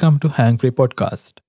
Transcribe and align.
Welcome 0.00 0.18
to 0.20 0.28
Hangfree 0.28 0.70
Podcast. 0.70 1.40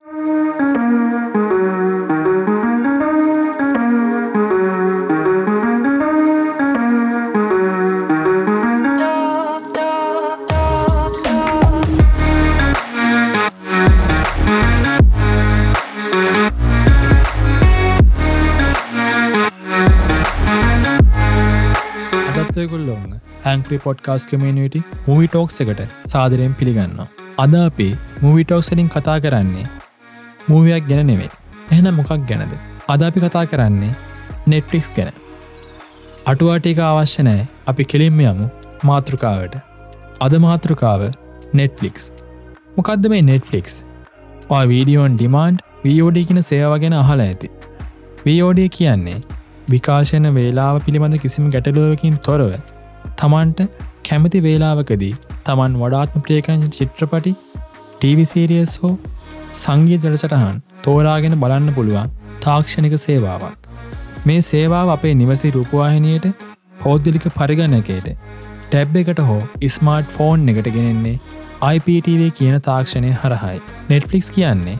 අදත්වයකුල්ලොන්න 22.31 23.13
Hangfree 23.45 23.77
podcast 23.77 24.27
කමියනිට 24.27 24.81
movie 25.07 25.27
talks 25.27 25.62
එකට 25.62 25.88
සාදරයෙන් 26.07 26.54
පිළිගන්න. 26.54 27.19
අද 27.41 27.53
අපි 27.57 27.85
මූවිටෝක්සලින් 28.21 28.88
කතා 28.93 29.17
කරන්නේ 29.23 29.66
මූවියක් 30.48 30.88
ගැන 30.88 31.05
නෙවේ 31.09 31.29
එහෙන 31.73 31.88
මොකක් 31.98 32.09
ගැනද? 32.29 32.53
අද 32.88 33.02
අපි 33.07 33.20
කතා 33.25 33.43
කරන්නේ 33.52 33.91
නෙට්ලික්ස් 34.53 34.89
ගැන. 34.95 35.12
අටුවාටික 36.25 36.81
අවශ්‍ය 36.87 37.26
නෑ 37.27 37.46
අපි 37.71 37.84
කෙලින්ම 37.91 38.20
යමු 38.23 38.48
මාතෘකාවට. 38.90 39.55
අද 40.20 40.35
මාතෘකාව 40.48 41.05
නෙට්ලික්ස් 41.62 42.09
මොකක්ද 42.77 43.09
මේ 43.13 43.23
නෙට්ලික්ස් 43.31 43.77
වීඩියෝන් 44.71 45.15
ඩිමාන්ඩ් 45.15 45.65
වෝඩ 45.85 46.21
කියන 46.27 46.41
සේව 46.49 46.76
ගැන 46.84 46.98
අහල 47.03 47.26
ඇති. 47.29 47.53
වෝඩ 48.27 48.62
කියන්නේ 48.77 49.18
විකාශන 49.74 50.29
වේලාව 50.40 50.84
පිළිබඳ 50.85 51.21
කිසිම 51.26 51.49
ගැටලුවකින් 51.55 52.21
තොරව 52.27 52.53
තමන්ට 53.24 53.68
කැමති 54.07 54.46
වේලාවකදී 54.48 55.15
තමන් 55.45 55.77
වඩාත්ම 55.82 56.26
ප්‍රියකරන 56.26 56.65
චිත්‍රපටි 56.71 57.34
ටීවිසීරියස් 57.93 58.73
හෝ 58.82 58.93
සංගීත 59.54 60.04
වැඩසටහන් 60.04 60.59
තෝරාගෙන 60.84 61.40
බලන්න 61.40 61.73
පුළුවන් 61.73 62.12
තාක්ෂණික 62.41 62.96
සේවාවක්. 62.98 63.57
මේ 64.25 64.41
සේවාව 64.41 64.90
අපේ 64.90 65.13
නිවසි 65.16 65.51
රූපවාහිනයට 65.51 66.28
පෞද්ගලික 66.79 67.25
පරිගණකයට 67.34 68.09
ටැබ් 68.66 68.96
එකට 68.96 69.22
හෝ 69.22 69.41
ස්මාර්ට් 69.69 70.12
ෆෝන් 70.12 70.50
එකට 70.50 70.69
ගෙනෙන්නේ 70.69 71.18
IPTV 71.69 72.29
කියන 72.34 72.62
තාක්ෂණය 72.62 73.12
හරහයි. 73.16 73.57
නෙට්ෆලික්ස් 73.90 74.31
කියන්නේ 74.31 74.78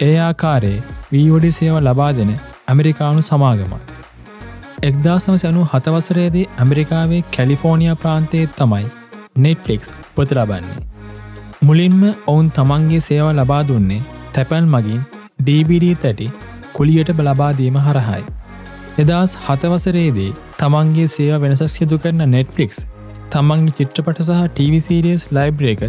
ඒ 0.00 0.14
ආකාරයේ 0.20 0.84
වීෝඩි 1.12 1.52
සේව 1.52 1.76
ලබා 1.80 2.12
දෙන 2.14 2.32
ඇමරිකානු 2.68 3.22
සමාගමක්. 3.22 3.92
එක්දා 4.82 5.18
සමසයනු 5.18 5.68
හතවසරේදී 5.72 6.48
ඇමරිකාවේ 6.56 7.22
කැලිෆෝනියා 7.36 7.96
ප්‍රාන්තයේ 7.96 8.46
තමයි 8.56 8.86
නෙට්ෆලික්ස් 9.36 9.88
පොත 10.14 10.32
ලබන්නේ. 10.32 10.78
මුලින්ම 11.62 12.00
ඔවුන් 12.26 12.46
තමන්ගේ 12.50 13.00
සේව 13.00 13.28
ලබා 13.32 13.62
දුන්නේ 13.68 14.00
තැපැල් 14.34 14.66
මගින් 14.66 15.02
DVD 15.40 15.92
තැටි 15.96 16.28
කුලියට 16.72 17.12
බලබාදීම 17.18 17.76
හරහයි. 17.78 18.22
එදස් 18.98 19.36
හතවසරේදී 19.46 20.30
තමන්ගේ 20.58 21.08
සේව 21.08 21.36
වෙනසස් 21.40 21.64
සිදු 21.76 21.98
කරන 21.98 22.24
නෙට්ෆලික්ස් 22.30 22.80
තමන්ගේ 23.32 23.76
චිත්‍රපට 23.78 24.24
සහ 24.24 24.42
TVසිරියස් 24.56 25.24
ලයිබ්‍රේක 25.30 25.84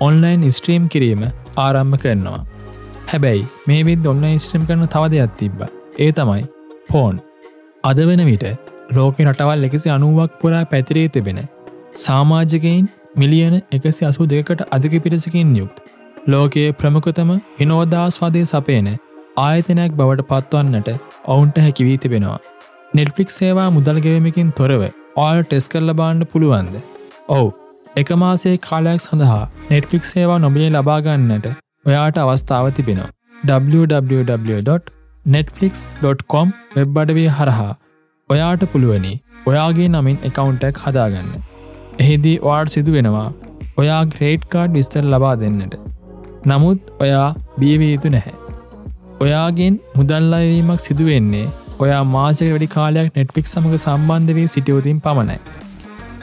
ඔන්ලයින් 0.00 0.48
ස්ට්‍රීම් 0.50 0.84
කිරීම 0.88 1.22
ආරම්භ 1.56 2.00
කරනවා. 2.02 2.40
හැබැයි 3.06 3.46
මේ 3.66 3.82
විද 3.82 4.04
ඔන්න 4.06 4.26
ස්ට්‍රීම් 4.36 4.66
කරන 4.68 4.84
තව 4.88 5.04
දෙයක් 5.14 5.38
තිබ්බ 5.38 5.62
ඒ 5.98 6.10
තමයි 6.12 6.42
ෆෝන් 6.90 7.16
අද 7.84 7.98
වෙන 8.08 8.22
විට 8.28 8.44
ලෝක 8.96 9.18
රටවල් 9.24 9.66
එකසි 9.68 9.88
අනුවක් 9.96 10.32
පුරා 10.40 10.64
පැතිරේ 10.64 11.08
තිබෙන 11.08 11.40
සාමාජකයින් 11.96 12.88
මිලියන 13.16 13.56
එකසි 13.72 14.06
අසු 14.06 14.26
දෙකට 14.26 14.60
අධික 14.70 14.96
පිරිසකින් 15.02 15.54
යුක්ත් 15.56 15.80
ලෝකයේ 16.28 16.72
ප්‍රමුඛතම 16.72 17.30
හිනෝදස්වාදය 17.58 18.42
සපයන 18.44 18.90
ආයතනයක් 19.36 19.92
බවට 19.92 20.28
පත්වන්නට 20.28 20.90
ඔවුන්ට 21.24 21.58
හැකිවී 21.58 21.96
තිබෙනවා. 21.96 22.38
නෙල්ෆික් 22.94 23.30
සේවා 23.30 23.68
මුදල්ගෙවමකින් 23.70 24.52
තොරව 24.52 24.84
ඔල් 25.16 25.42
ටෙස් 25.42 25.68
කරල 25.68 25.92
බාණ්ඩ 25.92 26.30
පුළුවන්ද. 26.32 26.76
ඔවු 27.28 27.48
එක 27.96 28.12
මාසේ 28.16 28.56
කාලයක් 28.58 29.00
සඳහා 29.00 29.42
නෙට්ෆික් 29.70 30.04
සේවා 30.04 30.38
නොබිලේ 30.38 30.70
ලබාගන්නට 30.70 31.46
ඔයාට 31.86 32.18
අවස්ථාව 32.18 32.70
තිබෙනවා. 32.70 33.10
www. 33.44 34.78
netflix.com 35.26 36.52
වෙබ් 36.76 36.98
අඩවේ 36.98 37.28
හරහා 37.28 37.70
ඔයාට 38.30 38.64
පුළුවනි 38.72 39.14
ඔයාගේ 39.46 39.88
නමින් 39.88 40.18
එකකවුන්ටක් 40.24 40.78
හදාගන්න. 40.78 41.49
එහිදී 42.00 42.36
වාඩ් 42.42 42.68
සිදු 42.74 42.96
වෙනවා 42.96 43.28
ඔයා 43.76 44.02
ග්‍රේට් 44.12 44.44
කාඩ් 44.52 44.76
විස්තර 44.78 45.02
ලබා 45.04 45.34
දෙන්නට. 45.40 45.74
නමුත් 46.46 46.92
ඔයා 47.00 47.28
බියවයුතු 47.58 48.12
නැහැ. 48.14 48.34
ඔයාගෙන් 49.20 49.74
මුදල්ලවීමක් 49.96 50.80
සිදුවෙන්නේ 50.80 51.46
ඔයා 51.78 52.02
මාසක 52.14 52.46
වැඩි 52.46 52.68
කාලයක් 52.76 53.10
නෙට්ලික් 53.16 53.46
සමඟ 53.46 53.76
සම්බන්ධ 53.78 54.36
වී 54.38 54.48
සිටියෝතින් 54.48 54.98
පමණයි. 55.00 55.38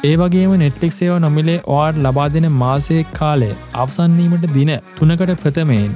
ඒ 0.04 0.16
වගේම 0.16 0.54
නෙට්ලික් 0.64 0.94
සේව 0.94 1.16
නොමිලේ 1.20 1.60
ඔවාඩ් 1.68 2.02
ලබා 2.06 2.28
දෙන 2.36 2.50
මාසය 2.56 3.00
කාලය 3.14 3.52
අවසන්නීමට 3.76 4.48
දින 4.58 4.74
තුනකට 4.98 5.34
ප්‍රථමයෙන් 5.44 5.94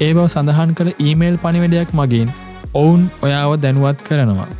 ඒ 0.00 0.10
බව 0.14 0.26
සඳහන් 0.26 0.74
කළ 0.74 0.90
ඊමේල් 1.00 1.38
පනිවැඩයක් 1.44 1.92
මගින් 1.92 2.34
ඔවුන් 2.74 3.04
ඔයාව 3.22 3.54
දැනුවත් 3.62 4.04
කරනවා. 4.08 4.50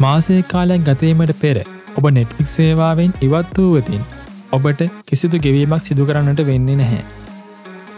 මාසේ 0.00 0.42
කාලයක් 0.52 0.84
ගතීමට 0.84 1.32
පෙර 1.40 1.56
ඔබ 1.98 2.06
නෙට්ෆික් 2.10 2.48
සේවාවෙන් 2.48 3.12
ඉවත් 3.20 3.58
වූවතින් 3.58 4.02
ඔබට 4.52 4.82
කිසිදු 5.08 5.42
ගෙවීමක් 5.46 5.84
සිදු 5.86 6.08
කරන්නට 6.08 6.42
වෙන්නේ 6.48 6.76
නැහැ. 6.76 7.02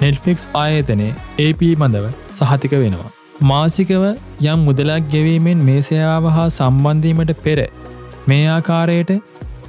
නෙට්ෆික්ස් 0.03 0.44
ආයතනය 0.54 1.09
AP 1.38 1.62
මඳව 1.72 2.06
සහතික 2.31 2.75
වෙනවා. 2.82 3.10
මාසිකව 3.42 4.04
යම් 4.44 4.60
මුදලක් 4.60 5.10
ගෙවීමෙන් 5.14 5.64
මේ 5.64 5.82
සේවාව 5.88 6.31
හා 6.37 6.47
සම්බන්ධීමට 6.50 7.34
පෙර 7.44 7.58
මේ 8.28 8.47
ආකාරයට 8.54 9.12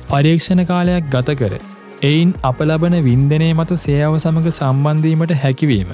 පරීක්ෂණ 0.10 0.64
කාලයක් 0.66 1.12
ගත 1.16 1.38
කර 1.42 1.54
එයින් 2.02 2.32
අප 2.44 2.62
ලබන 2.62 2.96
වින්දනය 3.08 3.50
මත 3.52 3.80
සේයාව 3.86 4.16
සමඟ 4.18 4.52
සම්බන්ධීමට 4.52 5.34
හැකිවීම 5.44 5.92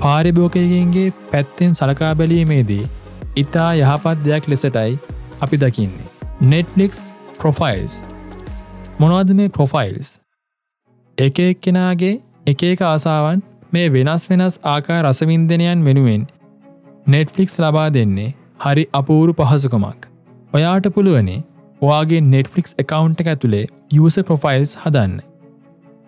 පාරිභෝකයන්ගේ 0.00 1.08
පැත්තෙන් 1.30 1.74
සලකා 1.74 2.12
බැලීමේදී 2.14 2.84
ඉතා 3.36 3.70
යහපත් 3.82 4.16
දෙයක් 4.24 4.48
ලෙසටයි 4.48 4.92
අපි 5.40 5.56
දකින්නේ. 5.56 6.08
නෙට්ලික්ස් 6.42 6.98
ප්‍රොෆයිල්ස් 7.38 7.98
මොනවද 9.00 9.36
මේ 9.38 9.52
ප්‍රොෆයිල්ස් 9.54 10.14
එක 11.18 11.42
එක් 11.42 11.60
කෙනාගේ 11.62 12.14
එක 12.46 12.64
එක 12.64 12.82
ආසාවන් 12.84 13.44
මේ 13.72 13.92
වෙනස් 13.92 14.24
වෙනස් 14.30 14.58
ආකා 14.66 14.98
රසවින්දනයන් 15.02 15.84
වෙනුවෙන් 15.84 16.26
නෙට්ෆලික්ස් 17.06 17.56
ලබා 17.58 17.86
දෙන්නේ 17.90 18.28
හරි 18.60 18.84
අපූරු 18.92 19.36
පහසුකමක්. 19.40 20.00
ඔයාට 20.52 20.86
පුළුවනේ 20.94 21.38
ඔයාගේ 21.82 22.20
නෙට්ෆලික්ස් 22.26 22.76
එකකවුන්් 22.78 23.16
එක 23.18 23.30
ඇතුළේ 23.32 23.64
යස 24.00 24.18
ප්‍රොෆයිල්ස් 24.28 24.74
හදන්න. 24.82 25.16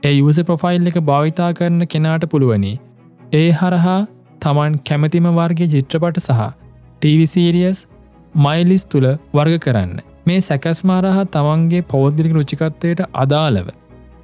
ඒ 0.03 0.15
යස 0.22 0.41
ප්‍රොෆයිල් 0.43 0.93
එක 0.93 0.99
භාවිතා 1.05 1.50
කරන 1.53 1.87
කෙනාට 1.87 2.28
පුළුවනි 2.33 2.72
ඒ 3.33 3.49
හරහා 3.61 4.00
තමන් 4.43 4.78
කැමතිම 4.88 5.31
වර්ග 5.33 5.65
චිත්‍රපට 5.72 6.22
සහ 6.22 6.44
ටීවිසීරියස් 6.97 7.81
මයිලිස් 8.38 8.85
තුළ 8.87 9.08
වර්ග 9.32 9.58
කරන්න. 9.64 9.99
මේ 10.29 10.41
සැකස්මාරහා 10.41 11.27
තමන්ගේ 11.35 11.85
පෞද්ගලික 11.91 12.33
රුචිකත්වයට 12.39 13.01
අදාළව 13.23 13.69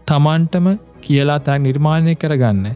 තමන්ටම 0.09 0.67
කියලා 1.01 1.39
තැක් 1.47 1.63
නිර්මාණය 1.63 2.15
කරගන්න 2.23 2.67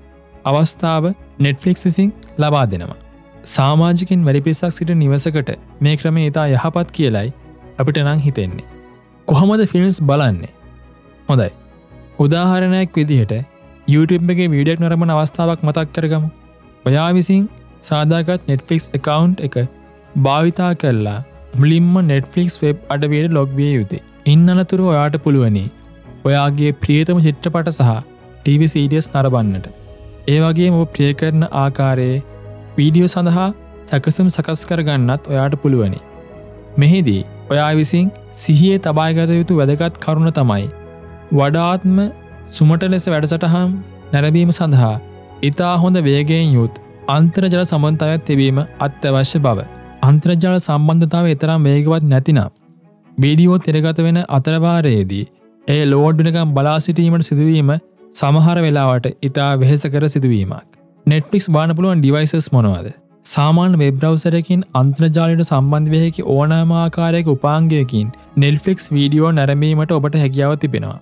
අවස්ථාව 0.45 1.05
නෙට්ෆලික්ස් 1.39 1.85
විසින් 1.87 2.11
ලබා 2.39 2.65
දෙනවා. 2.73 2.99
සාමාජිකින් 3.47 4.25
වැඩිපිසක් 4.25 4.73
සිට 4.73 4.91
නිවසකට 5.03 5.51
මේ 5.81 5.97
ක්‍රම 5.97 6.19
ඉතා 6.23 6.47
යහපත් 6.55 6.89
කියලයි 6.91 7.29
අපිට 7.79 8.01
නං 8.05 8.21
හිතෙන්නේ. 8.27 8.67
කොහොමද 9.29 9.63
ෆිල්ම්ස් 9.73 10.01
බලන්නේ. 10.03 10.53
හොඳයි. 11.29 11.51
උදාහරණයක් 12.19 12.97
විදිහට 12.97 13.35
YouTubeගේ 13.89 14.49
වීඩියක් 14.55 14.81
නරමන 14.81 15.15
අවස්ථාවක් 15.15 15.61
මතක් 15.63 15.89
කරගමු. 15.95 16.29
ඔයා 16.87 17.11
විසින් 17.15 17.43
සාදාගත් 17.83 18.49
නෙට්ෆික්ස් 18.49 18.87
එකකවුන්් 18.99 19.35
එක 19.47 19.57
භාවිතා 20.19 20.73
කරලා 20.75 21.19
මුලින්ම 21.57 21.95
නෙට්ෆලික්ස් 22.11 22.57
වෙබ් 22.63 22.77
අඩවයට 22.91 23.37
ලොග්විය 23.39 23.71
යුතේ. 23.75 24.03
ඉන්න 24.27 24.47
අනතුරු 24.55 24.87
ඔයාට 24.93 25.17
පුළුවනි 25.25 25.65
ඔයාගේ 26.25 26.73
ප්‍රියතම 26.83 27.21
චිත්‍රපට 27.27 27.71
සහ 27.71 27.93
TV 28.45 28.71
සීඩියස් 28.75 29.09
නරබන්නට. 29.15 29.67
ඒ 30.29 30.39
වගේ 30.41 30.71
මො 30.75 30.85
ප්‍රිය 30.95 31.13
කරන 31.15 31.45
ආකාරයේ 31.63 32.23
වීඩියෝ 32.79 33.11
සඳහා 33.15 33.49
සැකසම් 33.91 34.29
සකස් 34.29 34.63
කරගන්නත් 34.71 35.31
ඔයාට 35.33 35.57
පුළුවනි. 35.63 36.01
මෙහිදී 36.79 37.23
ඔයා 37.51 37.71
විසින් 37.75 38.09
සිහියේ 38.35 38.79
තබාගත 38.79 39.33
යුතු 39.41 39.61
වැදගත් 39.61 40.03
කරුණ 40.05 40.33
තමයි. 40.33 40.67
වඩාත්ම 41.33 41.97
සුමට 42.57 42.85
ලෙස 42.95 43.07
වැඩසටහම් 43.15 43.73
නැරබීම 44.13 44.53
සඳහා 44.59 44.95
ඉතා 45.43 45.75
හොඳ 45.77 45.99
වේගෙන් 46.09 46.55
යුත් 46.59 46.79
අන්තරජල 47.09 47.65
සමන්තාවත් 47.65 48.25
තිබීම 48.29 48.59
අත්‍යවශ්‍ය 48.87 49.39
බව. 49.39 49.78
අන්ත්‍රජාල 50.03 50.57
සම්බන්ධතාව 50.59 51.27
එතරම් 51.27 51.67
වේගවත් 51.69 52.05
නැතිනම්. 52.05 52.41
වීඩියෝ 53.19 53.59
තිරගත 53.59 54.01
වෙන 54.07 54.19
අතරවාරයේදී 54.29 55.25
ඒ 55.69 55.83
ලෝඩ්නකම් 55.85 56.55
බලා 56.55 56.79
සිටීමට 56.79 57.29
සිදුවීම 57.31 57.73
සමහර 58.15 58.57
වෙලාවට 58.59 59.09
ඉතා 59.23 59.51
වෙහෙස 59.57 59.85
කර 59.87 60.05
සිදුවීමක්. 60.09 60.69
නෙට්ලික්ස් 61.07 61.49
බාන 61.51 61.77
පුළුවන් 61.77 62.01
ඩිවයිසස් 62.01 62.49
මොනවාද 62.53 62.89
සාමාන්‍ය 63.25 63.77
වෙබ්‍රවසරකින් 63.77 64.63
අන්ත්‍රජාලයට 64.75 65.45
සම්බන්ධවයකි 65.45 66.27
ඕනෑමාකාරයක 66.27 67.29
උපාංගයකින් 67.29 68.09
නෙල්ෆික්ස් 68.37 68.93
වීඩියෝ 68.93 69.33
නැරමීමට 69.33 69.93
ඔබට 69.93 70.15
හැකියාව 70.15 70.55
තිබෙනවා. 70.57 70.99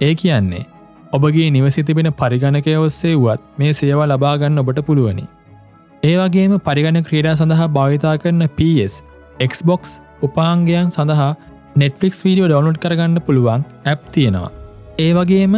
ඒ 0.00 0.14
කියන්නේ 0.14 0.64
ඔබගේ 1.12 1.50
නිවසි 1.50 1.82
තිබෙන 1.82 2.10
පරිගණකය 2.12 2.74
ඔස්සේ 2.78 3.14
වුවත් 3.16 3.44
මේ 3.58 3.72
සේවා 3.72 4.08
ලබාගන්න 4.12 4.62
ඔබට 4.64 4.80
පුළුවනි. 4.86 5.26
ඒවගේම 6.08 6.52
පරිගණ 6.66 6.98
ක්‍රීඩා 7.06 7.34
සඳහා 7.38 7.66
භාවිතා 7.76 8.14
කරන 8.22 8.44
PS, 8.58 8.94
Xbox 9.48 9.82
උපාංගයන් 10.26 10.86
සඳහා 10.94 11.32
නෙට්ෆික්ස් 11.82 12.20
වීඩියෝ 12.26 12.48
ඩවනෝඩ් 12.50 12.78
කරගන්න 12.84 13.20
පුළුවන් 13.26 13.66
ඇප් 13.92 14.06
තියෙනවා. 14.14 14.50
ඒ 14.98 15.10
වගේම 15.18 15.54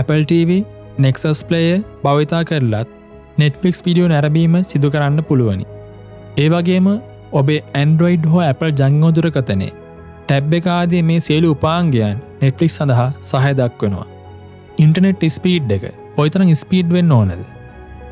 Apple 0.00 0.24
TV, 0.32 0.50
නෙක්සස් 0.98 1.40
ප්ලය 1.48 1.62
භවිතා 2.04 2.42
කරලත් 2.50 2.92
නෙට්ෆික්ස් 3.38 3.80
විඩියෝ 3.86 4.12
නැරබීම 4.12 4.60
සිදු 4.70 4.92
කරන්න 4.96 5.24
පුළුවනි. 5.30 5.66
ඒ 6.42 6.48
වගේම 6.54 6.92
ඔබේ 7.40 7.60
ඇන්ඩරෝයිඩ් 7.80 8.30
හෝ 8.34 8.44
Apple 8.52 8.72
ජංගෝදුරකතනේ 8.82 9.72
ටැබ් 9.72 10.54
එකආදී 10.60 11.04
මේ 11.10 11.20
සියලු 11.26 11.56
උපාන්ගයන් 11.56 12.22
නෙට්ලික් 12.42 12.76
සඳහා 12.78 13.10
සහය 13.30 13.52
දක්වනවා. 13.60 14.08
ඉන්ටනෙට් 14.84 15.28
ස්පීඩ් 15.38 15.76
එක 15.78 15.92
පොයිතරම් 16.16 16.56
ස්පීඩ් 16.64 16.98
වෙන්න 16.98 17.20
ඕනද. 17.20 17.55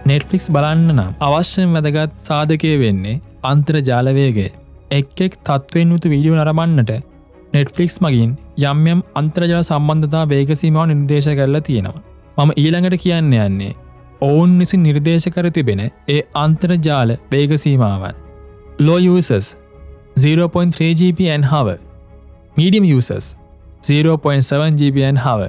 නෙට්ෆලික්ස් 0.07 0.47
බලන්න 0.55 0.89
නම් 0.95 1.13
අවශ්‍යයෙන් 1.27 1.71
වැදගත් 1.77 2.15
සාධකය 2.25 2.73
වෙන්නේ 2.81 3.21
අන්තර 3.51 3.77
ජාලවේගේ 3.89 4.51
එක් 4.91 5.21
එක් 5.27 5.35
තත්වෙන් 5.49 5.93
යුතු 5.95 6.11
වීඩියෝ 6.13 6.37
නරබන්නට 6.39 6.91
නෙට්ෆලික්ස් 7.55 7.97
මගින් 8.05 8.33
යම් 8.63 8.81
යම් 8.87 9.01
අන්ත්‍රජල 9.15 9.61
සම්බන්ධතා 9.61 10.25
වේගසීමාව 10.33 10.87
නිර්දේශ 10.91 11.29
කරලා 11.39 11.63
තියෙනවා. 11.69 12.03
මම 12.39 12.51
ඊළඟට 12.63 12.97
කියන්න 13.05 13.33
යන්නේ 13.39 13.73
ඔවුන් 14.21 14.53
විසින් 14.61 14.83
නිර්දේශ 14.87 15.29
කර 15.37 15.51
තිබෙන 15.51 15.83
ඒ 15.85 16.21
අන්තර්ජාල 16.43 17.13
වේගසීමාවන්. 17.33 18.17
Low 18.79 18.99
users 19.13 19.49
0.3GB 20.17 21.31
and 21.37 21.47
hour. 21.53 21.79
Medium 22.57 22.85
users 22.97 23.29
0.7GB 23.83 25.09
and 25.09 25.19
hour. 25.21 25.49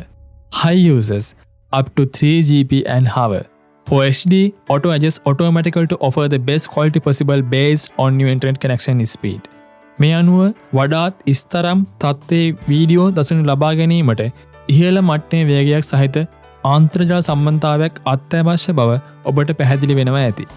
High 0.54 0.82
users 0.94 1.28
up 1.74 1.94
to 1.96 2.06
3GB 2.08 2.84
and 2.88 3.08
hour. 3.18 3.44
For 3.88 3.98
HD, 4.04 4.38
auto 4.68 4.92
adjusts 4.94 5.20
automatically 5.30 5.88
to 5.88 5.98
offer 5.98 6.24
the 6.28 6.40
best 6.40 6.70
quality 6.72 7.00
possible 7.00 7.42
based 7.52 7.92
on 8.04 8.18
new 8.18 8.30
internet 8.32 8.58
connection 8.64 9.04
speed. 9.12 9.42
මේ 10.00 10.10
අනුව 10.20 10.40
වඩාත් 10.80 11.22
ඉස්තරම් 11.34 11.84
තත්වේ 12.04 12.48
video 12.70 13.06
දසනු 13.20 13.44
ලබා 13.52 13.70
ගැනීමට 13.82 14.24
ඉහල 14.76 14.98
මට්ටේ 15.02 15.44
වේගයක් 15.52 15.86
සහිත 15.92 16.18
ආන්ත්‍රජල 16.72 17.14
සම්බන්ධාවයක් 17.20 18.02
අත්‍යවශ්‍ය 18.16 18.76
බව 18.82 18.98
ඔබට 19.26 19.54
පැහැදිලි 19.62 20.00
වෙනවා 20.02 20.26
ඇති. 20.26 20.48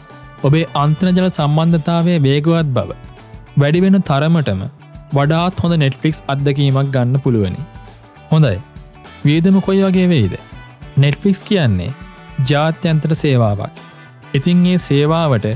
ඔබේ 0.44 0.64
අන්ත්‍රජල 0.84 1.28
සම්බන්ධතාවය 1.28 2.16
වේගවත් 2.28 2.74
බව. 2.80 2.98
වැඩිවෙන 3.58 4.02
තරමටම 4.10 4.66
වඩාත් 5.12 5.64
හොඳ 5.64 5.80
නෙට්ෆික්ස් 5.84 6.24
අත්දකීමක් 6.32 6.92
ගන්න 6.96 7.24
පුළුවනි. 7.24 7.62
හොඳයි. 8.32 8.58
වේදම 9.28 9.64
කොයි 9.70 9.88
වගේ 9.88 10.10
වෙයිද. 10.16 10.36
නෙට්ෆික්ස් 10.98 11.48
කියන්නේ 11.50 11.94
ජාත්‍යන්තර 12.44 13.12
සේවාවක්. 13.14 13.70
ඉතින් 14.34 14.66
ඒ 14.66 14.76
සේවාවට 14.80 15.48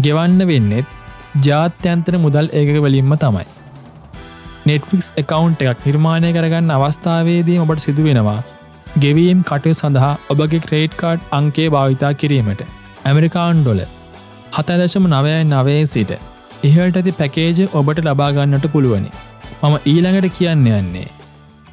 ගෙවන්න 0.00 0.42
වෙන්නෙත් 0.46 0.98
ජාත්‍යන්තර 1.40 2.14
මුදල් 2.18 2.46
ඒක 2.52 2.76
වලින්ම 2.78 3.16
තමයි. 3.16 3.48
නෙට්ෆික්ස් 4.66 5.08
එකකවන්් 5.16 5.54
එකක් 5.64 5.86
නිර්මාණය 5.86 6.32
කරගන්න 6.32 6.74
අවස්ථාවේදී 6.76 7.58
ඔබට 7.58 7.84
සිදුවෙනවා 7.86 8.40
ගෙවීම් 8.98 9.40
කටය 9.42 9.72
සඳහා 9.72 10.10
ඔබගේ 10.28 10.60
ක්‍රේට් 10.60 10.96
කාඩ් 10.96 11.24
අංකේ 11.30 11.68
භාවිතා 11.68 12.12
කිරීමට 12.14 12.62
ඇමරිකාන් 13.04 13.62
ඩොල 13.62 13.80
හතදශම 14.52 15.08
නවය 15.08 15.34
නවයේ 15.44 15.86
සිට 15.86 16.12
ඉහට 16.62 17.00
ඇති 17.00 17.12
පැකේජ 17.12 17.68
ඔබට 17.72 18.04
ලබාගන්නට 18.04 18.70
පුළුවනි 18.72 19.10
මම 19.62 19.76
ඊළඟට 19.84 20.36
කියන්න 20.38 20.66
යන්නේ 20.70 21.08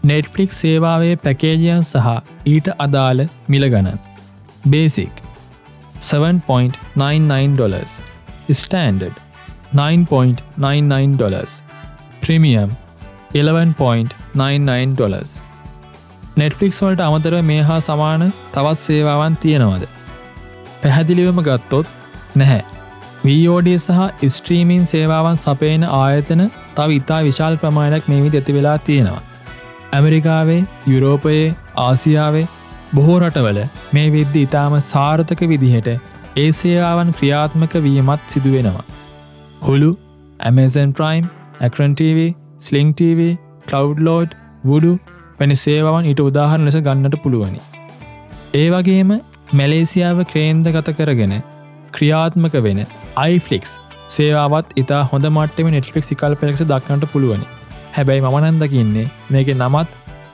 නෙට්ෆලික් 0.04 0.52
සේවාවේ 0.52 1.16
පැකේජයන් 1.18 1.84
සහ 1.84 2.14
ඊට 2.46 2.76
අදාළ 2.78 3.28
මිල 3.48 3.68
ගණන් 4.68 4.72
basic 4.72 5.12
7.99 6.00 7.56
dollars 7.56 8.02
standard 8.52 9.16
9.99 9.74 11.16
dollars 11.16 11.62
premium 12.22 12.72
11.99 13.34 14.96
dollars 14.96 15.42
Netflix 16.36 16.82
වලට 16.82 17.00
අමතර 17.00 17.42
මේ 17.42 17.62
හා 17.62 17.80
සමාන 17.80 18.34
තවත් 18.54 18.78
සේවාවන් 18.78 19.38
තියෙනවද. 19.38 19.88
පැහැදිලිවම 20.82 21.42
ගත්තොත් 21.42 21.88
නැහැ. 22.36 22.64
වෝඩ 23.24 23.68
සහ 23.76 24.28
ස්ට්‍රීමීන් 24.28 24.86
සේවාවන් 24.86 25.36
සපේන 25.36 25.84
ආයතන 25.84 26.44
තව 26.76 26.90
ඉතා 26.92 27.24
විශාල් 27.24 27.58
ප්‍රමාණයක් 27.58 28.08
මෙවිට 28.08 28.36
ඇති 28.36 28.54
වෙලා 28.54 28.78
තියෙනවා. 28.78 29.22
ඇමරිකාවේ 29.94 30.62
යුරෝපයේ 30.88 31.56
ආසියාවේ 31.76 32.48
බොහෝ 32.98 33.18
රටවල 33.20 33.58
මේ 33.96 34.10
විද්‍ය 34.14 34.42
ඉතාම 34.42 34.76
සාර්ථක 34.84 35.42
විදිහට 35.52 35.90
ඒ 36.38 36.46
සේවාවන් 36.60 37.10
ක්‍රියාත්මක 37.18 37.74
වීමත් 37.86 38.24
සිදුවෙනවා. 38.28 38.86
Hulu 39.68 39.90
Amazon 40.40 40.94
Prime 41.00 41.26
Acorn 41.62 41.94
TV 42.02 42.24
Sling 42.60 42.90
TV 43.02 43.28
කලව් 43.68 44.02
ලෝඩ් 44.08 44.34
වුඩු 44.66 44.94
වැනි 45.40 45.58
සේවාවන් 45.66 46.10
ඊට 46.12 46.24
උදාහරණ 46.28 46.70
ලෙස 46.70 46.80
ගන්නට 46.88 47.20
පුළුවනි. 47.24 47.62
ඒ 48.54 48.68
වගේම 48.70 49.14
මැලේසියාව 49.54 50.24
ක්‍රේන්ද 50.34 50.74
ගත 50.76 50.98
කරගෙන 51.00 51.36
ක්‍රියාත්මක 51.92 52.60
වෙන 52.68 52.84
iFලික්ස් 53.28 53.80
සේවාවත් 54.18 54.78
ඉතා 54.84 55.04
හොඳ 55.14 55.34
මටම 55.36 55.74
නෙට්ලික් 55.78 56.12
සිකල් 56.12 56.42
පෙක්ෂ 56.42 56.70
දක්නට 56.74 57.14
පුළුවනි 57.14 57.48
හැබැයි 57.98 58.28
මනන්දකින්නේ 58.28 59.10
මේක 59.32 59.58
නමත් 59.58 59.90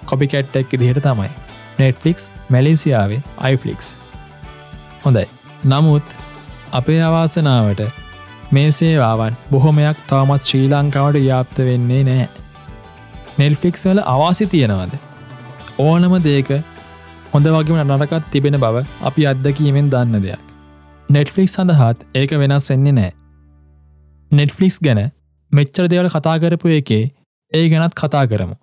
කොපිකැට්ටක් 0.06 0.78
දිහට 0.82 1.08
තමයි 1.08 1.32
නෙට්ෆලික්ස් 1.80 2.30
මැලේසියාවේ 2.50 3.22
iFලික්ස් 3.52 3.96
හොඳයි. 5.06 5.28
නමුත් 5.66 6.04
අපේ 6.72 7.02
අවාසනාවට 7.02 7.82
මේ 8.52 8.70
සේවාවන් 8.72 9.40
බොහොමයක් 9.52 9.98
තවමත් 10.10 10.48
ශ්‍රී 10.48 10.70
ලංකාවට 10.70 11.20
යාප්ත 11.22 11.58
වෙන්නේ 11.68 12.04
නෑ 12.04 12.28
නෙල්ෆික්ස් 13.40 13.86
වල 13.86 14.02
අවාසි 14.06 14.48
තියෙනවද? 14.48 14.94
ඕනම 15.80 16.16
දේක 16.24 16.50
හොඳ 17.34 17.48
වගේම 17.48 17.82
නරකත් 17.88 18.32
තිබෙන 18.32 18.60
බව 18.60 18.86
අපි 19.02 19.28
අත්දකීමෙන් 19.28 19.92
දන්න 19.94 20.24
දෙයක්. 20.24 20.42
නෙට්ෆලික්ස් 21.10 21.56
සඳහත් 21.58 22.08
ඒක 22.16 22.38
වෙනස් 22.42 22.70
වෙන්නේ 22.72 22.98
නෑ 23.00 23.12
නෙට්ෆලික්ස් 24.32 24.78
ගැන 24.80 25.02
මෙච්චර 25.52 25.90
දෙවල 25.90 26.10
කතා 26.10 26.36
කරපු 26.40 26.76
එකේ 26.80 27.06
ඒ 27.52 27.66
ගැනත් 27.70 27.96
කතා 28.02 28.26
කරමු. 28.28 28.56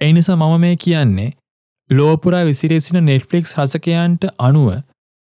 එනිසා 0.00 0.36
මම 0.36 0.60
මේ 0.60 0.76
කියන්නේ 0.76 1.30
ලෝපුරා 1.90 2.44
විසිරේසින 2.44 2.98
නෙට්ෆලික්ස් 3.04 3.50
රසකයන්ට 3.58 4.22
අනුව 4.38 4.68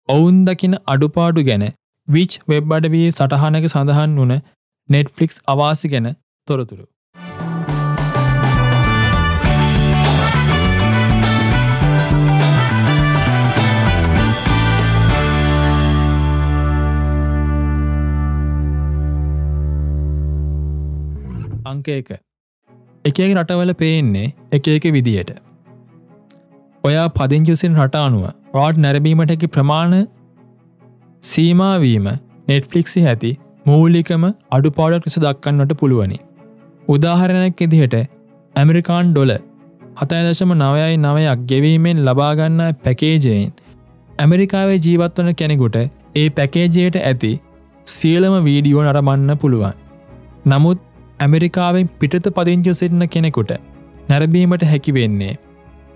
ඔවුන් 0.09 0.37
දකින 0.45 0.75
අඩුපාඩු 0.87 1.43
ගැන 1.43 1.65
විච් 2.07 2.39
වෙබ් 2.47 2.73
අඩවයේ 2.77 3.11
සටහනක 3.11 3.67
සඳහන් 3.67 4.15
වන 4.21 4.33
නෙට්ෆලික්ස් 4.89 5.39
අවාසි 5.47 5.93
ගැන 5.93 6.09
තොරතුරු. 6.47 6.85
අංක 21.65 21.87
එක 21.91 22.13
එක 23.05 23.25
රටවල 23.29 23.73
පේන්නේ 23.75 24.29
එක 24.51 24.67
එක 24.69 24.93
විදියට. 24.93 25.52
ඔයා 26.83 27.07
පදිංචසින් 27.17 27.73
රට 27.81 27.97
අනුව 28.05 28.23
රෝඩ් 28.55 28.77
නැරබීමටකි 28.77 29.47
ප්‍රමාණ 29.55 29.93
සීමාවීම 31.23 32.07
නෙට්ෆලික්සි 32.49 33.01
ඇති 33.11 33.31
මූලිකම 33.65 34.23
අඩුපාඩක් 34.55 35.05
ලෙස 35.07 35.17
දක්කන්නට 35.25 35.73
පුළුවනි. 35.81 36.17
උදාහරණයක් 36.87 37.63
ඉදිහට 37.65 37.95
ඇමරිකාන් 38.55 39.11
ඩොල 39.11 39.31
හතදශම 39.99 40.51
නවයයි 40.55 40.97
නවයක් 41.05 41.45
ගෙවීමෙන් 41.51 42.01
ලබාගන්න 42.07 42.59
පැකේජයෙන් 42.83 43.53
ඇමරිකාවේ 44.19 44.79
ජීවත්වන 44.87 45.31
කෙනෙකුට 45.41 45.77
ඒ 46.15 46.27
පැකේජයට 46.39 46.99
ඇති 47.01 47.31
සියලම 47.87 48.35
වීඩියෝ 48.47 48.83
නරමන්න 48.83 49.31
පුළුවන්. 49.37 49.79
නමුත් 50.45 50.83
ඇමරිකාවෙන් 51.19 51.89
පිටත 51.99 52.29
පදිංචි 52.37 52.77
සිටින 52.81 53.07
කෙනෙකුට 53.15 53.51
නැරබීමට 54.09 54.69
හැකි 54.71 54.97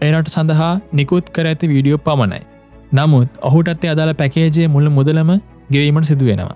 වෙන්නේ. 0.01 0.19
එනට 0.19 0.27
සඳහා 0.27 0.79
නිකුත් 0.93 1.29
කර 1.29 1.45
ඇති 1.45 1.67
වීඩියෝ 1.67 1.97
පමණයි. 1.97 2.41
නමුත් 2.93 3.27
ඔහුටත් 3.41 3.85
අදාළ 3.85 4.13
පැකේජය 4.13 4.67
මුල 4.67 4.89
මුදලම 4.89 5.39
ගෙවීමට 5.71 6.03
සිදුවෙනවා. 6.03 6.55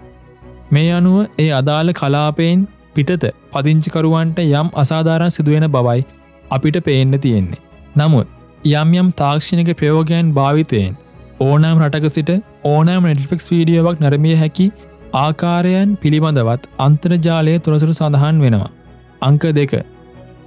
මේ 0.71 0.91
අනුව 0.91 1.25
ඒ 1.39 1.51
අදාළ 1.51 1.91
කලාපයෙන් 1.91 2.67
පිටත 2.95 3.25
පදිංචිකරුවන්ට 3.51 4.39
යම් 4.39 4.67
අසාධාරණ 4.73 5.29
සිදුවෙන 5.29 5.71
බවයි 5.71 6.05
අපිට 6.51 6.83
පේන්න 6.83 7.19
තියෙන්නේ. 7.19 7.57
නමුත් 7.97 8.27
යම් 8.65 8.93
යම් 8.93 9.11
තාක්ෂණක 9.11 9.73
ප්‍රයෝගයන් 9.77 10.33
භාවිතයෙන් 10.33 10.97
ඕනෑම් 11.39 11.79
රටක 11.79 12.09
සිට 12.09 12.31
ඕනෑම් 12.63 13.03
නෙට්ෆික්ස් 13.03 13.51
වීඩියෝවක් 13.51 13.99
නැරමිය 13.99 14.35
හැකි 14.35 14.71
ආකාරයන් 15.13 15.97
පිළිබඳවත් 15.97 16.67
අන්තර්ජාලය 16.77 17.59
තුරසුරු 17.59 17.93
සඳහන් 17.93 18.41
වෙනවා. 18.41 18.69
අංක 19.21 19.41
දෙක 19.41 19.85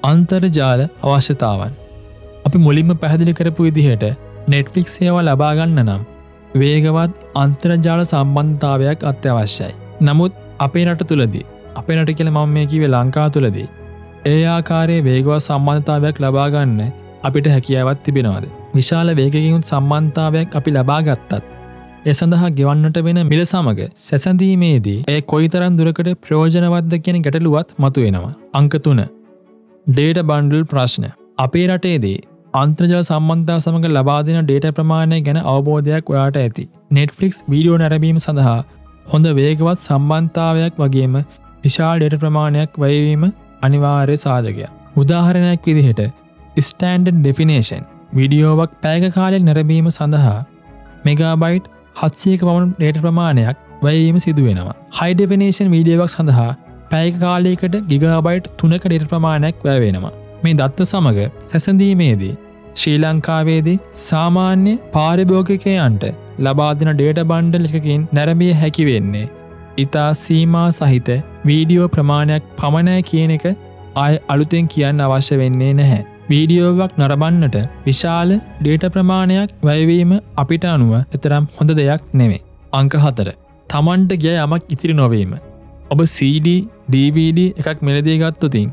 අන්තර්ජාල 0.03 0.89
අවශ්‍යතාවන්. 1.03 1.84
අපි 2.45 2.59
මුලින්ම 2.59 2.91
පැහැදිලි 3.03 3.33
කරපු 3.33 3.67
විදිහට 3.69 4.05
නෙට්ෆික් 4.49 4.89
සේවා 4.89 5.23
ලබාගන්න 5.23 5.79
නම් 5.83 6.03
වේගවත් 6.55 7.15
අන්තර්ජාල 7.35 8.03
සම්බන්ධතාවයක් 8.05 9.07
අත්‍යවශ්‍යයි. 9.11 9.73
නමුත් 10.03 10.33
අපේ 10.59 10.85
රට 10.85 11.09
තුළදී 11.11 11.47
අපේ 11.77 11.97
රට 12.01 12.19
කියල 12.19 12.31
මම 12.31 12.53
මේ 12.57 12.67
කිවේ 12.67 12.93
ලංකා 12.97 13.29
තුළදී 13.37 13.67
ඒ 14.25 14.43
ආකාරයේ 14.47 15.07
වේගවත් 15.09 15.41
සම්බන්ධතාවයක් 15.41 16.23
ලබාගන්න 16.25 16.79
අපිට 17.23 17.49
හැකියාවත් 17.55 18.05
තිබෙනවාද. 18.05 18.47
විශාල 18.75 19.11
වේගකින් 19.21 19.65
සම්බන්ධතාවයක් 19.71 20.57
අපි 20.61 20.71
ලබාගත්තත්. 20.71 21.33
එ 22.07 22.13
සඳහා 22.13 22.53
ගෙවන්නට 22.59 22.99
වෙන 23.07 23.21
මිල 23.33 23.43
සමඟ 23.45 23.83
සැසඳීමේදී 24.07 24.99
ඒ 25.09 25.21
කොයිතරම් 25.33 25.75
දුරකට 25.81 26.11
ප්‍රෝජනවද්ද 26.27 26.95
කියන 27.05 27.19
ගැටලුවත් 27.27 27.69
මතු 27.79 28.07
වෙනවා. 28.07 28.33
අංකතුන 28.55 29.03
ඩේට 29.87 30.21
බන්ඩල් 30.31 30.65
ප්‍රශ්න 30.65 31.07
අපේ 31.39 31.67
රටේදී 31.69 32.19
අන්ත්‍රජල 32.55 33.01
සම්බන්ධා 33.01 33.63
සමඟ 33.63 33.87
ලබාදින 33.91 34.37
ඩේට 34.41 34.67
ප්‍රමාණය 34.77 35.17
ගැන 35.27 35.39
අවබෝධයක් 35.53 36.11
ඔයාට 36.13 36.37
ඇති. 36.37 36.65
නෙට්ෆලික්ස් 36.93 37.39
වීඩියෝ 37.53 37.79
නැරබීම 37.83 38.19
සඳහා 38.25 38.59
හොඳ 39.13 39.29
වේගවත් 39.39 39.81
සම්බන්ධාවයක් 39.87 40.79
වගේම 40.83 41.17
විශාල් 41.65 41.97
ඩේට 41.99 42.21
ප්‍රමාණයක් 42.25 42.79
වයවීම 42.85 43.25
අනිවාර්ය 43.63 44.17
සාධකය. 44.17 44.69
උදාහරණයක් 44.97 45.67
විදිහට 45.71 46.03
ස්ටන්ඩන් 46.63 47.19
ඩෙෆිනේෂන් 47.19 47.85
විඩියෝවක් 48.15 48.77
පෑග 48.85 49.07
කාලෙක් 49.17 49.45
නැරබීම 49.49 49.89
සඳහා 49.91 50.39
මෙගාබයිට් 51.09 51.67
හත්සයක 52.03 52.41
පමණ 52.41 52.71
ඩේට 52.77 53.01
ප්‍රමාණයක් 53.07 53.57
වයීම 53.83 54.19
සිදුවෙනවා. 54.19 54.77
හයිඩෙෆිනේෂන් 55.01 55.75
වීඩියෝවක් 55.75 56.15
සඳහා 56.17 56.51
පැයක 56.93 57.19
කාලයකට 57.19 57.77
ගිගාබයිට් 57.93 58.53
තුනක 58.59 58.81
ඩේට 58.85 59.11
ප්‍රමාණයක් 59.13 59.67
වැෑවෙනවා. 59.67 60.15
මේ 60.43 60.55
දත්ත 60.55 60.87
සමඟ 60.87 61.21
සැසඳීමේදී 61.51 62.35
ශ්‍රී 62.75 62.99
ලංකාවේදී 62.99 63.79
සාමාන්‍ය 64.05 64.73
පාරිභෝගිකයන්ට 64.95 66.05
ලබාදින 66.39 66.91
ඩේට 66.93 67.21
බන්්ඩල් 67.31 67.67
එකකින් 67.71 68.07
නැරඹිය 68.13 68.53
හැකි 68.63 68.87
වෙන්නේ. 68.89 69.27
ඉතා 69.79 70.09
සීමා 70.15 70.67
සහිත 70.71 71.09
වීඩියෝ 71.47 71.89
ප්‍රමාණයක් 71.95 72.51
පමණෑ 72.61 73.05
කියන 73.11 73.33
එක 73.37 73.47
අය 74.05 74.15
අලුතෙන් 74.29 74.67
කියන්න 74.75 75.05
අවශ්‍ය 75.07 75.39
වෙන්නේ 75.43 75.73
නැහැ. 75.81 76.03
වීඩියෝවක් 76.31 76.99
නරබන්නට 77.01 77.57
විශාල 77.87 78.31
ඩේට 78.61 78.87
ප්‍රමාණයක් 78.95 79.55
වැයවීම 79.69 80.13
අපිට 80.37 80.67
අනුව 80.75 80.95
එතරම් 81.17 81.47
හොඳ 81.59 81.75
දෙයක් 81.81 82.13
නෙවේ. 82.21 82.43
අංක 82.73 82.95
හතර. 83.05 83.29
තමන්ට 83.71 84.21
ගිය 84.25 84.37
යමක් 84.45 84.73
ඉතිරි 84.77 84.97
නොවීම. 85.03 85.35
ඔබ 85.93 86.01
CD 86.17 86.49
DVD 86.93 87.41
එකක් 87.61 87.87
මෙලදී 87.89 88.19
ගත්තුතින් 88.23 88.69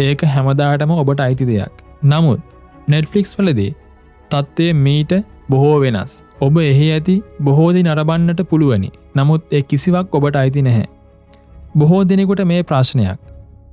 ඒක 0.00 0.24
හැමදාටම 0.34 0.96
ඔබට 1.02 1.26
අයිති 1.26 1.50
දෙයක්. 1.50 1.74
නමුත් 2.04 2.40
නෙට්ෆලික්ස් 2.88 3.32
වලදී 3.38 3.70
තත්ත්වය 4.30 4.68
මීට 4.84 5.12
බොහෝ 5.50 5.76
වෙනස්. 5.80 6.12
ඔබ 6.40 6.56
එහි 6.62 6.88
ඇති 6.90 7.16
බොහෝදි 7.40 7.82
නරබන්නට 7.82 8.42
පුළුවනි 8.50 8.90
නමුත් 9.16 9.42
එ 9.52 9.62
කිසිවක් 9.62 10.14
ඔබට 10.14 10.36
අයිති 10.36 10.62
නැහැ. 10.62 10.86
බොහෝ 11.76 12.02
දෙනෙකුට 12.04 12.44
මේ 12.44 12.62
ප්‍රශ්නයක්. 12.62 13.18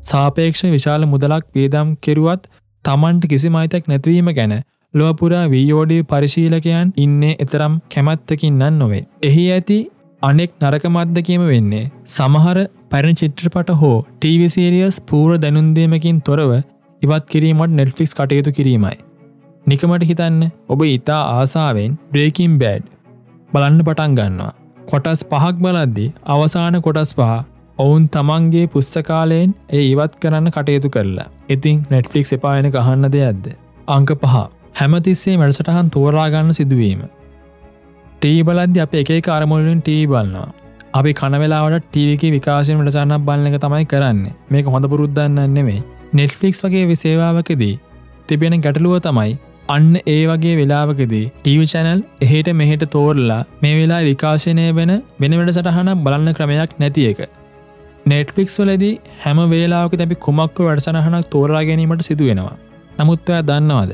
සාපේක්ෂ 0.01 0.65
විශාල 0.69 1.05
මුදලක් 1.05 1.45
වේදම් 1.55 1.95
කෙරුවත් 2.01 2.43
තමන්ට 2.85 3.25
කිසි 3.27 3.49
මයිතක් 3.49 3.87
නැතිවීම 3.87 4.29
ගැන 4.33 4.55
ලොවපුරා 4.93 5.45
වීෝඩී 5.49 6.01
පරිශීලකයන් 6.03 6.91
ඉන්නේ 6.97 7.37
එතරම් 7.39 7.73
කැමැත්තකින්නන් 7.93 8.77
නොවේ. 8.79 9.03
එහි 9.23 9.45
ඇති 9.51 9.79
අනෙක් 10.21 10.51
නරකමද්දකීම 10.61 11.43
වෙන්නේ 11.49 11.85
සමහර 12.07 12.57
පැරණ 12.91 13.19
චිත්‍රපට 13.21 13.69
හෝ 13.81 13.97
ටීවිසේරියස් 14.01 14.97
පූර 15.01 15.31
දැනුන්දීමකින් 15.37 16.17
තොරව 16.21 16.51
ඉවත් 17.01 17.25
කිරීමට 17.25 17.72
නෙල්ෆික්ස් 17.72 18.13
කටයුතු 18.13 18.51
කිරීමයි. 18.51 18.98
නිකමට 19.65 20.03
හිතන්න 20.03 20.41
ඔබ 20.70 20.82
ඉතා 20.86 21.22
ආසාාවෙන් 21.34 21.91
බ්‍රේකින් 22.12 22.58
බෑඩ් 22.58 22.89
බලන්න 23.51 23.84
පටන් 23.84 24.18
ගන්නවා. 24.18 24.53
කොටස් 24.88 25.22
පහක් 25.25 25.56
බලද්දි 25.58 26.06
අවසාන 26.27 26.77
කොටස් 26.82 27.13
පහ 27.13 27.32
ඔවුන් 27.77 28.08
තමන්ගේ 28.08 28.65
පුස්තකාලයෙන් 28.68 29.56
ඒ 29.70 29.84
ඉවත් 29.86 30.15
කරන්න 30.22 30.51
කටයුතු 30.51 30.89
කරලා. 30.89 31.29
ඉතින් 31.50 31.77
නෙට්ෆික්ස් 31.89 32.34
එපායන 32.34 32.72
කහන්න 32.72 33.12
දෙයක්ද. 33.12 33.46
අංක 33.88 34.12
පහ 34.18 34.36
හැමතිස්සේ 34.75 35.38
වැඩසටහන් 35.38 35.94
තෝරාගන්න 35.96 36.51
සිදුවීම. 36.53 37.03
ටී 38.15 38.39
බලද්‍ය 38.44 38.79
අප 38.79 38.96
එක 38.96 39.12
කාරමුලින් 39.24 39.79
ටී 39.82 40.03
බලන්නවා 40.08 40.50
අපි 40.94 41.12
කනවෙලාවට 41.13 41.86
ටීවක 41.86 42.24
විකාශයෙන් 42.29 42.79
වැඩසන්නක් 42.79 43.24
බලන 43.24 43.48
එක 43.50 43.58
තමයි 43.62 43.86
කරන්න 43.86 44.22
මේක 44.50 44.68
හොඳ 44.68 44.86
පුරුද්ධන්න 44.86 45.39
නෙමේ 45.51 45.79
නෙට්ෆලික්ස් 46.13 46.61
වගේ 46.65 46.85
විසේවාවකදී 46.85 47.73
තිබෙන 48.27 48.55
ගැටලුව 48.61 48.95
තමයි 48.99 49.33
අන්න 49.67 49.89
ඒ 50.07 50.21
වගේ 50.25 50.55
වෙලාවකදී 50.57 51.25
ටීව 51.35 51.61
චැනල් 51.65 52.01
එහෙට 52.21 52.49
මෙහෙට 52.53 52.85
තෝරලා 52.89 53.41
මේ 53.61 53.75
වෙලා 53.75 54.01
විකාශනය 54.01 54.65
වෙන 54.71 54.93
වෙන 55.19 55.37
වැඩ 55.39 55.53
සටහන 55.53 55.91
බලන්න 56.05 56.37
ක්‍රමයක් 56.37 56.73
නැති 56.79 57.05
එක. 57.11 57.21
නෙට්ෆලික්ස් 58.05 58.57
වලදී 58.61 58.93
හැම 59.23 59.41
වේලාවක 59.53 59.95
තැබි 59.95 60.21
කුමක්ව 60.25 60.65
වැඩසටහනක් 60.65 61.31
තෝරා 61.31 61.63
ගැනීමට 61.63 62.07
සිදුවෙනවා. 62.09 62.55
නමුත්වය 62.99 63.41
දන්නවාද 63.43 63.91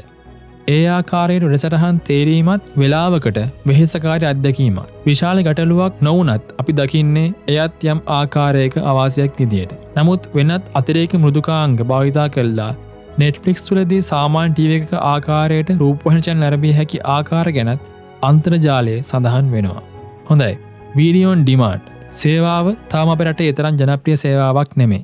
ඒ 0.67 0.85
ආකාරයට 0.91 1.43
රෙසටහන් 1.45 1.97
තේරීමත් 2.07 2.69
වෙලාවකට 2.81 3.37
වෙහෙසකාරය 3.69 4.25
අත්දැකීම. 4.29 4.77
විශාල 5.07 5.39
ගැටලුවක් 5.47 6.01
නොවනත් 6.07 6.53
අපි 6.61 6.73
දකින්නේ 6.79 7.27
එයත් 7.55 7.85
යම් 7.91 7.99
ආකාරයක 8.15 8.77
අවාසයක් 8.83 9.37
විදියට. 9.41 9.75
නමුත් 9.97 10.25
වෙනත් 10.37 10.71
අතිරේක 10.73 11.13
මෘදුකාංග 11.21 11.77
භාවිතා 11.83 12.27
කල්ලා 12.35 12.71
නෙට්ෆලික්ස් 13.17 13.65
තුලදී 13.67 14.01
සාමාන් 14.11 14.55
ටීව 14.55 14.75
එක 14.77 14.95
ආකාරයට 15.03 15.73
රූපහනචන් 15.81 16.41
ලැරබිය 16.43 16.73
හැකි 16.79 17.03
ආකාර 17.15 17.47
ගැනත් 17.57 17.89
අන්ත්‍රජාලය 18.29 18.95
සඳහන් 19.01 19.53
වෙනවා. 19.55 19.83
හොඳයි 20.29 20.53
වීඩියෝන් 20.97 21.43
ඩිමාන්ඩ් 21.43 21.91
සේවාව 22.21 22.75
තාම 22.91 23.13
අපරට 23.15 23.49
එතරම් 23.51 23.81
ජනප්‍රිය 23.81 24.17
සේවාවක් 24.25 24.77
නෙමේ. 24.81 25.03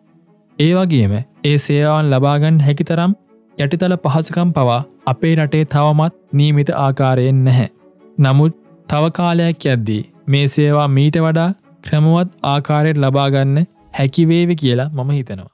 ඒ 0.59 0.73
වගේම 0.75 1.13
ඒ 1.17 1.57
සේවාවන් 1.65 2.09
ලබාගන්න 2.13 2.63
හැකිතරම් 2.67 3.13
යටිතල 3.58 3.96
පහසකම් 4.03 4.50
පවා 4.51 4.81
අපේ 5.05 5.34
රටේ 5.36 5.63
තවමත් 5.65 6.13
නීමිත 6.34 6.70
ආකාරයෙන් 6.77 7.39
නැහැ. 7.43 7.70
නමුත් 8.20 8.53
තව 8.89 9.12
කාලයක් 9.12 9.65
යද්දී 9.65 10.01
මේ 10.27 10.46
සේවා 10.48 10.88
මීට 10.88 11.17
වඩා 11.17 11.50
ක්‍රමවත් 11.81 12.29
ආකාරයට 12.43 12.98
ලබාගන්න 12.98 13.58
හැකිවේවි 13.98 14.55
කියලා 14.55 14.89
මම 14.89 15.12
හිතනවා. 15.12 15.50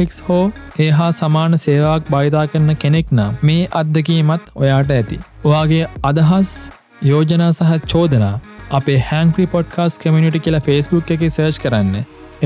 නෙට්ෆලික්ස් 0.00 0.20
හෝ 0.28 0.42
ඒ 0.78 0.90
හා 0.98 1.10
සමාන 1.12 1.56
සේවාවක් 1.64 2.10
බයිතා 2.14 2.44
කරන 2.52 2.70
කෙනෙක් 2.84 3.12
නම් 3.16 3.32
මේ 3.42 3.62
අත්දකීමත් 3.80 4.46
ඔයාට 4.56 4.92
ඇති. 4.96 5.18
ඔයාගේ 5.44 5.82
අදහස් 6.10 6.52
යෝජනා 7.10 7.50
සහ 7.50 7.88
චෝදනා 7.92 8.34
අපේ 8.78 8.98
හැන්ක්‍රී 9.10 9.48
පොඩ්කාස් 9.54 9.98
කමිනිටි 10.04 10.42
කියලා 10.46 10.64
ෆස්බුක් 10.68 11.12
එක 11.16 11.24
සර්ච් 11.28 11.60
කරන්න 11.64 11.96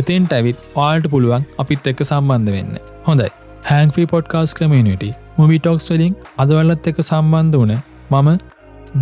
එතින්ට 0.03 0.35
ඇවිත් 0.39 0.69
ආල්ට 0.87 1.11
පුළුවන් 1.13 1.47
අපිත් 1.65 1.91
එක්ක 1.93 2.03
සම්බන්ධ 2.09 2.57
වෙන්න. 2.57 2.73
හොඳයි 3.09 3.31
හැන්ක්‍රී 3.71 4.09
පොඩ්කාස් 4.15 4.57
කමිනිටි 4.61 5.13
මුවිටොක්ස් 5.39 5.89
වලින් 5.93 6.19
අදවල්ලත් 6.39 6.91
එක 6.93 7.01
සම්බන්ධ 7.05 7.61
වන 7.63 7.73
මම 8.13 8.31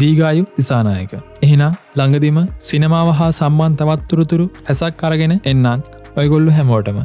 දීගායු 0.00 0.44
දිසානායක. 0.58 1.16
එහෙනම් 1.46 1.80
ළඟදිම 1.98 2.38
සිනමාව 2.68 3.10
හා 3.18 3.32
සම්බන් 3.32 3.80
තවත්තුරුතුරු 3.80 4.46
ඇසක් 4.70 5.02
කරගෙන 5.02 5.34
එන්නම් 5.44 5.90
ඔයගොල්ලු 6.20 6.56
හැමෝටම 6.58 7.02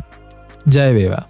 ජයවේවා 0.76 1.26